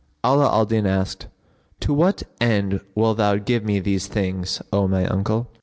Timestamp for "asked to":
0.87-1.93